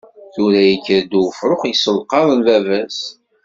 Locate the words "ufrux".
1.23-1.61